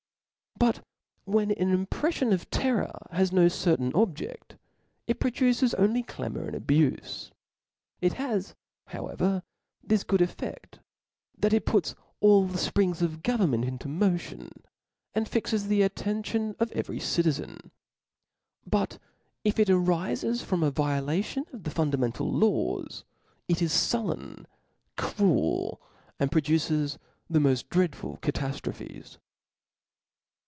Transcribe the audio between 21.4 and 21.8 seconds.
of the